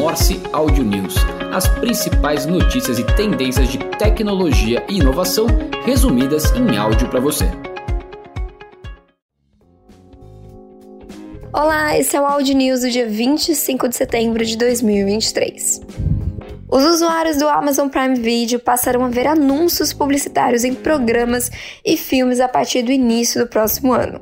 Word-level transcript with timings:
Morse 0.00 0.40
Audio 0.54 0.82
News, 0.82 1.14
as 1.52 1.68
principais 1.78 2.46
notícias 2.46 2.98
e 2.98 3.04
tendências 3.16 3.68
de 3.68 3.76
tecnologia 3.98 4.82
e 4.88 4.96
inovação 4.96 5.46
resumidas 5.84 6.50
em 6.52 6.74
áudio 6.78 7.06
para 7.10 7.20
você. 7.20 7.44
Olá, 11.52 11.98
esse 11.98 12.16
é 12.16 12.20
o 12.20 12.24
Audio 12.24 12.56
News 12.56 12.80
do 12.80 12.90
dia 12.90 13.06
25 13.06 13.90
de 13.90 13.96
setembro 13.96 14.42
de 14.42 14.56
2023. 14.56 15.82
Os 16.66 16.82
usuários 16.82 17.36
do 17.36 17.46
Amazon 17.46 17.90
Prime 17.90 18.18
Video 18.18 18.58
passarão 18.58 19.04
a 19.04 19.08
ver 19.10 19.26
anúncios 19.26 19.92
publicitários 19.92 20.64
em 20.64 20.72
programas 20.74 21.50
e 21.84 21.98
filmes 21.98 22.40
a 22.40 22.48
partir 22.48 22.82
do 22.82 22.90
início 22.90 23.38
do 23.38 23.46
próximo 23.46 23.92
ano. 23.92 24.18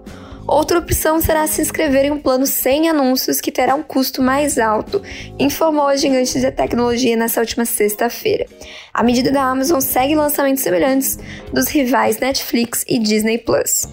Outra 0.49 0.79
opção 0.79 1.21
será 1.21 1.46
se 1.46 1.61
inscrever 1.61 2.07
em 2.07 2.11
um 2.11 2.19
plano 2.19 2.46
sem 2.46 2.89
anúncios 2.89 3.39
que 3.39 3.53
terá 3.53 3.75
um 3.75 3.83
custo 3.83 4.23
mais 4.23 4.59
alto, 4.59 5.02
informou 5.39 5.87
a 5.87 5.95
gigante 5.95 6.41
da 6.41 6.51
tecnologia 6.51 7.19
nessa 7.19 7.41
última 7.41 7.66
sexta-feira. 7.66 8.47
A 8.95 9.03
medida 9.03 9.30
da 9.30 9.42
Amazon 9.42 9.79
segue 9.80 10.15
lançamentos 10.15 10.62
semelhantes 10.62 11.19
dos 11.53 11.69
rivais 11.69 12.19
Netflix 12.19 12.83
e 12.89 12.98
Disney 12.98 13.37
Plus. 13.37 13.87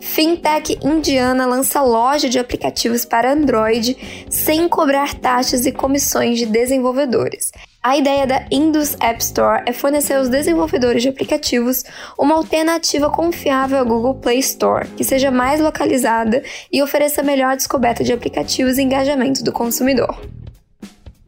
Fintech 0.00 0.78
indiana 0.82 1.44
lança 1.44 1.82
loja 1.82 2.30
de 2.30 2.38
aplicativos 2.38 3.04
para 3.04 3.30
Android 3.30 4.26
sem 4.30 4.66
cobrar 4.66 5.12
taxas 5.12 5.66
e 5.66 5.72
comissões 5.72 6.38
de 6.38 6.46
desenvolvedores. 6.46 7.52
A 7.80 7.96
ideia 7.96 8.26
da 8.26 8.44
Indus 8.50 8.96
App 9.00 9.22
Store 9.22 9.62
é 9.64 9.72
fornecer 9.72 10.14
aos 10.14 10.28
desenvolvedores 10.28 11.00
de 11.00 11.08
aplicativos 11.08 11.84
uma 12.18 12.34
alternativa 12.34 13.08
confiável 13.08 13.78
ao 13.78 13.86
Google 13.86 14.16
Play 14.16 14.40
Store, 14.40 14.88
que 14.88 15.04
seja 15.04 15.30
mais 15.30 15.60
localizada 15.60 16.42
e 16.72 16.82
ofereça 16.82 17.22
melhor 17.22 17.56
descoberta 17.56 18.02
de 18.02 18.12
aplicativos 18.12 18.78
e 18.78 18.82
engajamento 18.82 19.44
do 19.44 19.52
consumidor. 19.52 20.20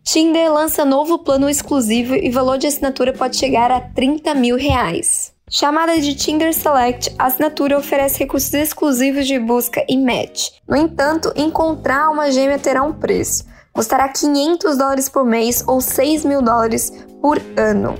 Tinder 0.03 0.53
lança 0.53 0.85
novo 0.85 1.21
plano 1.21 1.49
exclusivo 1.49 2.17
e 2.17 2.31
valor 2.31 2.59
de 2.59 2.67
assinatura 2.67 3.13
pode 3.13 3.37
chegar 3.37 3.71
a 3.71 3.81
30 3.81 4.35
mil 4.35 4.57
reais. 4.57 5.33
Chamada 5.49 6.01
de 6.01 6.15
Tinder 6.15 6.53
Select, 6.53 7.15
a 7.17 7.27
assinatura 7.27 7.79
oferece 7.79 8.19
recursos 8.19 8.53
exclusivos 8.55 9.27
de 9.27 9.39
busca 9.39 9.85
e 9.89 9.97
match. 9.97 10.51
No 10.69 10.77
entanto, 10.77 11.33
encontrar 11.37 12.11
uma 12.11 12.31
gêmea 12.33 12.59
terá 12.59 12.83
um 12.83 12.93
preço. 12.93 13.45
Custará 13.73 14.09
500 14.09 14.77
dólares 14.77 15.09
por 15.09 15.25
mês 15.25 15.65
ou 15.67 15.81
6 15.81 16.25
mil 16.25 16.43
dólares 16.43 16.93
por 17.21 17.41
ano. 17.57 17.99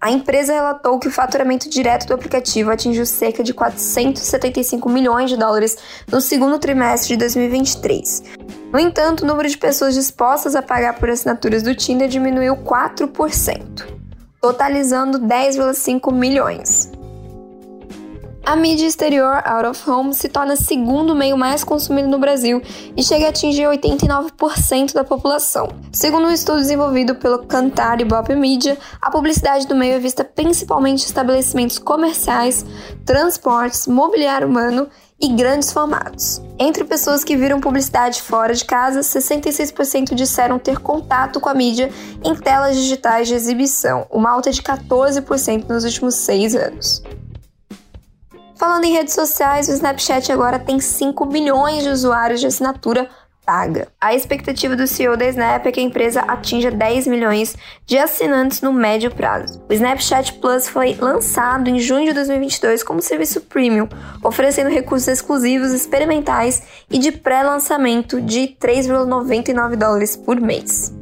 A 0.00 0.10
empresa 0.10 0.52
relatou 0.52 0.98
que 0.98 1.06
o 1.06 1.12
faturamento 1.12 1.70
direto 1.70 2.06
do 2.06 2.14
aplicativo 2.14 2.70
atingiu 2.70 3.06
cerca 3.06 3.44
de 3.44 3.54
475 3.54 4.88
milhões 4.88 5.30
de 5.30 5.36
dólares 5.36 5.78
no 6.10 6.20
segundo 6.20 6.58
trimestre 6.58 7.10
de 7.10 7.18
2023. 7.18 8.24
No 8.72 8.78
entanto, 8.78 9.22
o 9.22 9.26
número 9.26 9.48
de 9.48 9.56
pessoas 9.56 9.94
dispostas 9.94 10.56
a 10.56 10.62
pagar 10.62 10.98
por 10.98 11.08
assinaturas 11.08 11.62
do 11.62 11.74
Tinder 11.74 12.08
diminuiu 12.08 12.56
4% 12.56 14.02
totalizando 14.42 15.20
10,5 15.20 16.12
milhões. 16.12 16.91
A 18.44 18.56
mídia 18.56 18.88
exterior 18.88 19.40
out 19.46 19.64
of 19.66 19.88
home 19.88 20.12
se 20.12 20.28
torna 20.28 20.56
segundo 20.56 21.14
meio 21.14 21.38
mais 21.38 21.62
consumido 21.62 22.08
no 22.08 22.18
Brasil 22.18 22.60
e 22.96 23.02
chega 23.02 23.26
a 23.26 23.28
atingir 23.28 23.62
89% 23.62 24.92
da 24.92 25.04
população. 25.04 25.68
Segundo 25.92 26.26
um 26.26 26.32
estudo 26.32 26.58
desenvolvido 26.58 27.14
pelo 27.14 27.46
Cantar 27.46 28.00
e 28.00 28.04
Bop 28.04 28.34
Media, 28.34 28.76
a 29.00 29.12
publicidade 29.12 29.68
do 29.68 29.76
meio 29.76 29.94
é 29.94 29.98
vista 30.00 30.24
principalmente 30.24 31.02
em 31.02 31.06
estabelecimentos 31.06 31.78
comerciais, 31.78 32.66
transportes, 33.06 33.86
mobiliário 33.86 34.48
humano 34.48 34.88
e 35.20 35.28
grandes 35.28 35.72
formatos. 35.72 36.42
Entre 36.58 36.82
pessoas 36.82 37.22
que 37.22 37.36
viram 37.36 37.60
publicidade 37.60 38.20
fora 38.20 38.54
de 38.54 38.64
casa, 38.64 39.00
66% 39.00 40.14
disseram 40.14 40.58
ter 40.58 40.80
contato 40.80 41.38
com 41.38 41.48
a 41.48 41.54
mídia 41.54 41.90
em 42.24 42.34
telas 42.34 42.74
digitais 42.74 43.28
de 43.28 43.34
exibição, 43.34 44.04
uma 44.10 44.30
alta 44.30 44.50
de 44.50 44.60
14% 44.60 45.68
nos 45.68 45.84
últimos 45.84 46.16
seis 46.16 46.56
anos. 46.56 47.02
Falando 48.62 48.84
em 48.84 48.92
redes 48.92 49.12
sociais, 49.12 49.68
o 49.68 49.72
Snapchat 49.72 50.30
agora 50.30 50.56
tem 50.56 50.78
5 50.78 51.26
milhões 51.26 51.82
de 51.82 51.88
usuários 51.88 52.38
de 52.38 52.46
assinatura 52.46 53.10
paga. 53.44 53.88
A 54.00 54.14
expectativa 54.14 54.76
do 54.76 54.86
CEO 54.86 55.16
da 55.16 55.26
Snap 55.26 55.66
é 55.66 55.72
que 55.72 55.80
a 55.80 55.82
empresa 55.82 56.20
atinja 56.20 56.70
10 56.70 57.08
milhões 57.08 57.56
de 57.84 57.98
assinantes 57.98 58.60
no 58.60 58.72
médio 58.72 59.10
prazo. 59.10 59.60
O 59.68 59.72
Snapchat 59.72 60.34
Plus 60.34 60.68
foi 60.68 60.94
lançado 60.94 61.68
em 61.68 61.80
junho 61.80 62.04
de 62.06 62.12
2022 62.12 62.84
como 62.84 63.02
serviço 63.02 63.40
premium, 63.40 63.88
oferecendo 64.22 64.70
recursos 64.70 65.08
exclusivos, 65.08 65.72
experimentais 65.72 66.62
e 66.88 66.98
de 66.98 67.10
pré-lançamento 67.10 68.20
de 68.20 68.56
3,99 68.60 69.74
dólares 69.74 70.16
por 70.16 70.40
mês. 70.40 70.94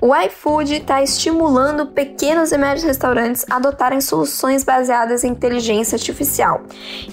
O 0.00 0.14
iFood 0.14 0.74
está 0.74 1.02
estimulando 1.02 1.88
pequenos 1.88 2.52
e 2.52 2.56
médios 2.56 2.84
restaurantes 2.84 3.44
a 3.50 3.56
adotarem 3.56 4.00
soluções 4.00 4.62
baseadas 4.62 5.24
em 5.24 5.30
inteligência 5.30 5.96
artificial. 5.96 6.62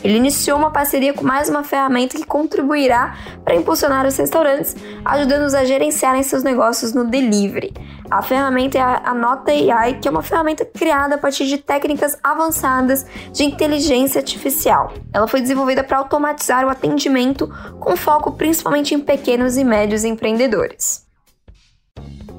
Ele 0.04 0.18
iniciou 0.18 0.56
uma 0.56 0.70
parceria 0.70 1.12
com 1.12 1.24
mais 1.26 1.50
uma 1.50 1.64
ferramenta 1.64 2.16
que 2.16 2.24
contribuirá 2.24 3.18
para 3.44 3.56
impulsionar 3.56 4.06
os 4.06 4.16
restaurantes, 4.16 4.76
ajudando-os 5.04 5.56
a 5.56 5.66
gerenciarem 5.66 6.22
seus 6.22 6.44
negócios 6.44 6.94
no 6.94 7.06
delivery. 7.06 7.74
A 8.12 8.22
ferramenta 8.22 8.78
é 8.78 8.82
a 8.82 9.16
Nota 9.16 9.52
AI, 9.52 10.00
que 10.00 10.08
é 10.08 10.12
uma 10.12 10.22
ferramenta 10.22 10.64
criada 10.64 11.16
a 11.16 11.18
partir 11.18 11.48
de 11.48 11.58
técnicas 11.58 12.16
avançadas 12.24 13.04
de 13.34 13.44
inteligência 13.44 14.20
artificial. 14.20 14.94
Ela 15.12 15.28
foi 15.28 15.42
desenvolvida 15.42 15.84
para 15.84 15.98
automatizar 15.98 16.64
o 16.64 16.70
atendimento, 16.70 17.52
com 17.80 17.98
foco 17.98 18.34
principalmente 18.34 18.94
em 18.94 19.00
pequenos 19.00 19.58
e 19.58 19.64
médios 19.64 20.04
empreendedores. 20.04 21.05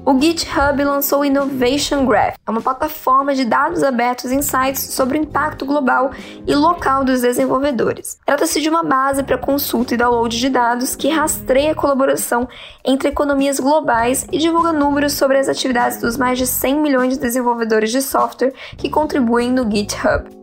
O 0.09 0.17
GitHub 0.17 0.81
lançou 0.85 1.19
o 1.19 1.25
Innovation 1.25 2.05
Graph, 2.05 2.35
é 2.47 2.49
uma 2.49 2.61
plataforma 2.61 3.35
de 3.35 3.43
dados 3.43 3.83
abertos 3.83 4.31
em 4.31 4.41
sites 4.41 4.93
sobre 4.93 5.17
o 5.17 5.21
impacto 5.21 5.65
global 5.65 6.11
e 6.47 6.55
local 6.55 7.03
dos 7.03 7.19
desenvolvedores. 7.19 8.17
Trata-se 8.25 8.61
de 8.61 8.69
uma 8.69 8.83
base 8.83 9.21
para 9.21 9.37
consulta 9.37 9.93
e 9.93 9.97
download 9.97 10.39
de 10.39 10.47
dados 10.47 10.95
que 10.95 11.09
rastreia 11.09 11.73
a 11.73 11.75
colaboração 11.75 12.47
entre 12.85 13.09
economias 13.09 13.59
globais 13.59 14.25
e 14.31 14.37
divulga 14.37 14.71
números 14.71 15.11
sobre 15.11 15.39
as 15.39 15.49
atividades 15.49 15.99
dos 15.99 16.15
mais 16.15 16.37
de 16.37 16.47
100 16.47 16.79
milhões 16.79 17.15
de 17.15 17.19
desenvolvedores 17.19 17.91
de 17.91 18.01
software 18.01 18.53
que 18.77 18.89
contribuem 18.89 19.51
no 19.51 19.69
GitHub. 19.69 20.37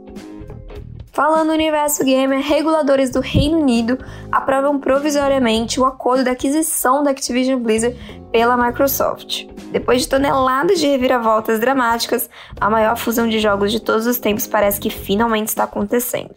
Falando 1.11 1.47
no 1.47 1.55
universo 1.55 2.05
gamer, 2.05 2.41
reguladores 2.41 3.09
do 3.09 3.21
Reino 3.21 3.61
Unido 3.61 3.97
aprovam 4.31 4.79
provisoriamente 4.79 5.81
o 5.81 5.87
acordo 5.87 6.25
da 6.25 6.33
aquisição 6.33 7.03
da 7.03 7.13
Activision 7.13 7.63
Blizzard 7.63 7.97
pela 8.33 8.57
Microsoft. 8.57 9.54
Depois 9.75 10.03
de 10.03 10.09
toneladas 10.09 10.79
de 10.79 10.87
reviravoltas 10.87 11.59
dramáticas, 11.59 12.31
a 12.61 12.71
maior 12.71 12.97
fusão 12.97 13.29
de 13.29 13.41
jogos 13.41 13.73
de 13.73 13.81
todos 13.81 14.07
os 14.07 14.21
tempos 14.21 14.47
parece 14.47 14.79
que 14.79 14.89
finalmente 14.89 15.49
está 15.49 15.65
acontecendo. 15.65 16.33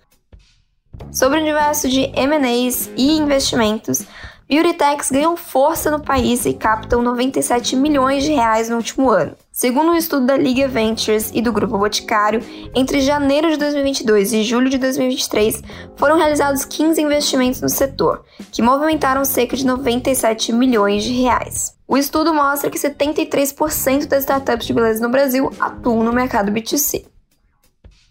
Sobre 1.11 1.37
o 1.37 1.41
universo 1.43 1.87
de 1.87 2.11
M&As 2.15 2.89
e 2.97 3.11
investimentos, 3.11 4.03
Beautytechs 4.49 5.11
ganham 5.11 5.37
força 5.37 5.91
no 5.91 5.99
país 5.99 6.47
e 6.47 6.53
captam 6.55 7.03
97 7.03 7.75
milhões 7.75 8.23
de 8.23 8.33
reais 8.33 8.69
no 8.69 8.77
último 8.77 9.11
ano. 9.11 9.35
Segundo 9.57 9.90
um 9.90 9.95
estudo 9.95 10.28
da 10.28 10.38
Liga 10.38 10.68
Ventures 10.68 11.31
e 11.34 11.41
do 11.41 11.51
Grupo 11.51 11.79
Boticário, 11.79 12.44
entre 12.75 13.01
janeiro 13.01 13.50
de 13.50 13.57
2022 13.57 14.31
e 14.34 14.44
julho 14.44 14.69
de 14.69 14.78
2023 14.78 15.63
foram 15.95 16.16
realizados 16.16 16.63
15 16.63 17.01
investimentos 17.01 17.59
no 17.59 17.68
setor, 17.68 18.23
que 18.51 18.62
movimentaram 18.62 19.25
cerca 19.25 19.57
de 19.57 19.66
97 19.66 20.53
milhões 20.53 21.03
de 21.03 21.12
reais. 21.12 21.75
O 21.88 21.97
estudo 21.97 22.35
mostra 22.35 22.69
que 22.69 22.78
73% 22.78 24.06
das 24.06 24.19
startups 24.19 24.68
de 24.68 24.73
beleza 24.73 25.01
no 25.01 25.09
Brasil 25.09 25.50
atuam 25.59 26.03
no 26.03 26.13
mercado 26.13 26.51
B2C. 26.51 27.06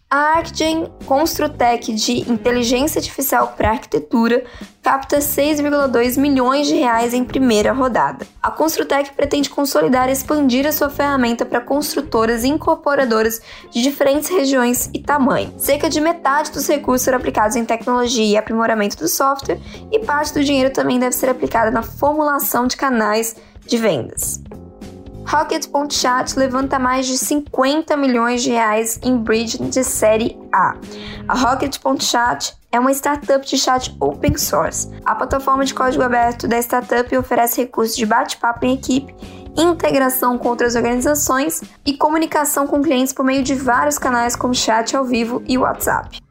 A 0.09 0.37
ArcGen 0.37 0.87
Construtec 1.05 1.93
de 1.93 2.31
inteligência 2.31 3.01
artificial 3.01 3.55
para 3.57 3.71
arquitetura 3.71 4.45
capta 4.81 5.19
6,2 5.19 6.17
milhões 6.17 6.69
de 6.69 6.77
reais 6.77 7.13
em 7.13 7.25
primeira 7.25 7.73
rodada. 7.73 8.25
A 8.41 8.49
Construtec 8.49 9.13
pretende 9.17 9.51
consolidar 9.51 10.09
e 10.09 10.13
expandir 10.13 10.65
a 10.65 10.71
sua 10.71 10.89
ferramenta 10.89 11.45
para 11.45 11.61
construtoras 11.61 12.45
e 12.45 12.49
incorporadoras 12.49 13.43
de 13.73 13.83
diferentes 13.83 14.31
regiões 14.31 14.89
e 14.95 15.03
tamanho. 15.03 15.53
Cerca 15.59 15.91
de 15.91 16.01
metade 16.01 16.53
dos 16.53 16.69
recursos 16.69 17.03
serão 17.03 17.19
aplicados 17.19 17.57
em 17.57 17.65
tecnologia 17.65 18.25
e 18.25 18.37
aprimoramento 18.37 18.97
do 18.99 19.09
software, 19.09 19.59
e 19.91 19.99
parte 19.99 20.35
do 20.35 20.45
dinheiro 20.45 20.73
também 20.73 21.01
deve 21.01 21.17
ser 21.17 21.29
aplicada 21.29 21.73
na 21.73 21.83
formulação 21.83 22.69
de 22.69 22.77
canais 22.77 23.35
de 23.67 23.77
vendas. 23.77 24.41
Rocket.chat 25.27 26.39
levanta 26.39 26.79
mais 26.79 27.05
de 27.05 27.19
50 27.19 27.97
milhões 27.97 28.45
de 28.45 28.51
reais 28.51 28.99
em 29.03 29.17
bridge 29.17 29.59
de 29.59 29.83
série 29.83 30.39
A. 30.53 30.77
A 31.27 31.35
Rocket.chat 31.35 32.57
é 32.71 32.79
uma 32.79 32.93
startup 32.93 33.45
de 33.45 33.59
chat 33.59 33.95
open 33.99 34.39
source. 34.39 34.89
A 35.05 35.17
plataforma 35.17 35.65
de 35.65 35.75
código 35.75 36.05
aberto 36.05 36.47
da 36.47 36.59
startup 36.59 37.17
oferece 37.17 37.61
recursos 37.61 37.97
de 37.97 38.07
bate-papo 38.07 38.65
em 38.65 38.75
equipe, 38.75 39.15
integração 39.57 40.39
com 40.39 40.49
outras 40.49 40.77
organizações 40.77 41.61
e 41.85 41.97
comunicação 41.97 42.67
com 42.67 42.81
clientes 42.81 43.13
por 43.13 43.25
meio 43.25 43.43
de 43.43 43.55
vários 43.55 43.99
canais 43.99 44.37
como 44.37 44.55
chat 44.55 44.97
ao 44.97 45.05
vivo 45.05 45.43
e 45.47 45.59
WhatsApp. 45.59 46.26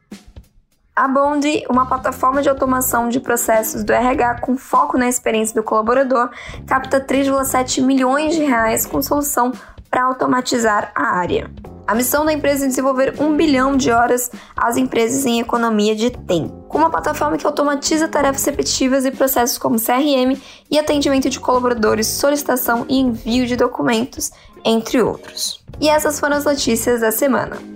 A 0.96 1.06
Bond, 1.06 1.62
uma 1.68 1.84
plataforma 1.84 2.40
de 2.40 2.48
automação 2.48 3.10
de 3.10 3.20
processos 3.20 3.84
do 3.84 3.92
RH 3.92 4.40
com 4.40 4.56
foco 4.56 4.96
na 4.96 5.06
experiência 5.06 5.54
do 5.54 5.62
colaborador, 5.62 6.30
capta 6.66 6.98
3,7 6.98 7.82
milhões 7.82 8.34
de 8.34 8.42
reais 8.42 8.86
com 8.86 9.02
solução 9.02 9.52
para 9.90 10.04
automatizar 10.04 10.90
a 10.94 11.18
área. 11.18 11.50
A 11.86 11.94
missão 11.94 12.24
da 12.24 12.32
empresa 12.32 12.64
é 12.64 12.68
desenvolver 12.68 13.14
um 13.20 13.36
bilhão 13.36 13.76
de 13.76 13.90
horas 13.90 14.30
às 14.56 14.78
empresas 14.78 15.26
em 15.26 15.38
economia 15.38 15.94
de 15.94 16.08
tempo, 16.10 16.64
com 16.66 16.78
uma 16.78 16.88
plataforma 16.88 17.36
que 17.36 17.46
automatiza 17.46 18.08
tarefas 18.08 18.46
repetitivas 18.46 19.04
e 19.04 19.10
processos 19.10 19.58
como 19.58 19.78
CRM 19.78 20.40
e 20.70 20.78
atendimento 20.78 21.28
de 21.28 21.38
colaboradores, 21.38 22.06
solicitação 22.06 22.86
e 22.88 22.98
envio 22.98 23.46
de 23.46 23.54
documentos, 23.54 24.32
entre 24.64 25.02
outros. 25.02 25.62
E 25.78 25.90
essas 25.90 26.18
foram 26.18 26.38
as 26.38 26.46
notícias 26.46 27.02
da 27.02 27.12
semana. 27.12 27.75